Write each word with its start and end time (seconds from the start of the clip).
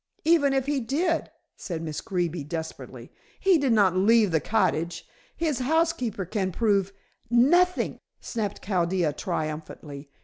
"Even 0.25 0.51
if 0.51 0.65
he 0.65 0.79
did," 0.79 1.29
said 1.55 1.83
Miss 1.83 2.01
Greeby 2.01 2.43
desperately, 2.45 3.11
"he 3.39 3.59
did 3.59 3.71
not 3.71 3.95
leave 3.95 4.31
the 4.31 4.39
cottage. 4.39 5.05
His 5.37 5.59
housekeeper 5.59 6.25
can 6.25 6.51
prove" 6.51 6.91
"Nothing," 7.55 7.99
snapped 8.19 8.63
Chaldea 8.65 9.13
triumphantly. 9.13 10.09